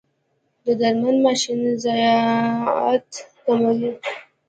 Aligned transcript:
د 0.65 0.65
درمند 0.79 1.19
ماشین 1.25 1.59
ضایعات 1.83 3.09
کموي؟ 3.45 3.91